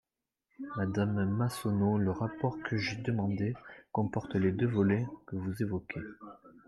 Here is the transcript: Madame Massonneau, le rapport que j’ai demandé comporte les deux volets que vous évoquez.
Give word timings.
Madame 0.77 1.29
Massonneau, 1.29 1.99
le 1.99 2.09
rapport 2.09 2.57
que 2.63 2.75
j’ai 2.75 2.95
demandé 2.95 3.53
comporte 3.91 4.33
les 4.33 4.51
deux 4.51 4.65
volets 4.65 5.05
que 5.27 5.35
vous 5.35 5.61
évoquez. 5.61 5.99